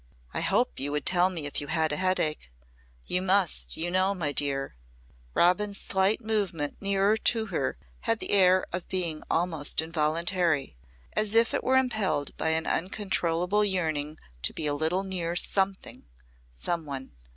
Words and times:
"I 0.33 0.41
hope 0.41 0.79
you 0.79 0.91
would 0.93 1.05
tell 1.05 1.29
me 1.29 1.45
if 1.45 1.61
you 1.61 1.67
had 1.67 1.91
a 1.91 1.95
headache. 1.95 2.51
You 3.05 3.21
must, 3.21 3.77
you 3.77 3.91
know, 3.91 4.15
my 4.15 4.31
dear." 4.31 4.75
Robin's 5.35 5.79
slight 5.79 6.21
movement 6.21 6.75
nearer 6.81 7.17
to 7.17 7.45
her 7.53 7.77
had 7.99 8.17
the 8.17 8.31
air 8.31 8.65
of 8.73 8.87
being 8.89 9.21
almost 9.29 9.79
involuntary 9.79 10.75
as 11.13 11.35
if 11.35 11.53
it 11.53 11.63
were 11.63 11.77
impelled 11.77 12.35
by 12.35 12.49
an 12.49 12.65
uncontrollable 12.65 13.63
yearning 13.63 14.17
to 14.41 14.53
be 14.53 14.65
a 14.65 14.73
little 14.73 15.03
near 15.03 15.35
something 15.35 16.05
some 16.51 16.87
one. 16.87 17.11